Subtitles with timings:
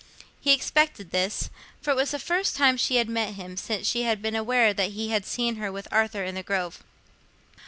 [0.39, 4.01] He expected this, for it was the first time she had met him since she
[4.01, 6.81] had been aware that he had seen her with Arthur in the Grove.